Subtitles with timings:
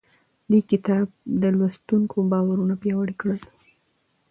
[0.49, 1.05] دې کتاب
[1.41, 3.39] د لوستونکو باورونه پیاوړي کړل.